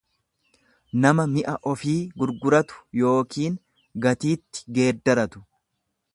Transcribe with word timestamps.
nama 1.03 1.25
mi'a 1.33 1.53
ofii 1.73 1.93
gurguratu 2.23 2.81
yookiin 3.03 3.61
gatiitti 4.07 4.67
geeddaratu. 4.81 5.47